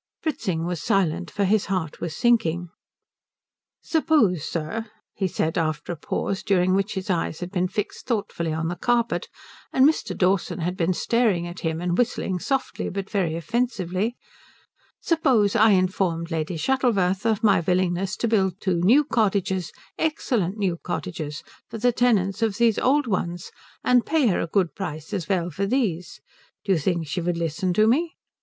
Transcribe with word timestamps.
Fritzing 0.23 0.65
was 0.65 0.81
silent, 0.81 1.29
for 1.29 1.43
his 1.45 1.67
heart 1.67 2.01
was 2.01 2.15
sinking. 2.15 2.69
"Suppose, 3.83 4.43
sir," 4.45 4.87
he 5.13 5.27
said 5.27 5.59
after 5.59 5.91
a 5.93 5.95
pause, 5.95 6.41
during 6.41 6.73
which 6.73 6.95
his 6.95 7.11
eyes 7.11 7.39
had 7.39 7.51
been 7.51 7.67
fixed 7.67 8.07
thoughtfully 8.07 8.51
on 8.51 8.67
the 8.67 8.75
carpet 8.75 9.27
and 9.71 9.87
Mr. 9.87 10.17
Dawson 10.17 10.57
had 10.57 10.75
been 10.75 10.93
staring 10.95 11.45
at 11.45 11.59
him 11.59 11.79
and 11.79 11.99
whistling 11.99 12.39
softly 12.39 12.89
but 12.89 13.11
very 13.11 13.35
offensively, 13.35 14.15
"suppose 14.99 15.55
I 15.55 15.69
informed 15.73 16.31
Lady 16.31 16.57
Shuttleworth 16.57 17.23
of 17.27 17.43
my 17.43 17.59
willingness 17.59 18.15
to 18.17 18.27
build 18.27 18.59
two 18.59 18.77
new 18.81 19.03
cottages 19.03 19.71
excellent 19.99 20.57
new 20.57 20.77
cottages 20.77 21.43
for 21.69 21.77
the 21.77 21.91
tenants 21.91 22.41
of 22.41 22.57
these 22.57 22.79
old 22.79 23.05
ones, 23.05 23.51
and 23.83 24.03
pay 24.03 24.25
her 24.25 24.41
a 24.41 24.47
good 24.47 24.73
price 24.73 25.13
as 25.13 25.29
well 25.29 25.51
for 25.51 25.67
these, 25.67 26.21
do 26.65 26.71
you 26.71 26.79
think 26.79 27.05
she 27.07 27.21
would 27.21 27.37
listen 27.37 27.71
to 27.73 27.85
me?" 27.85 28.15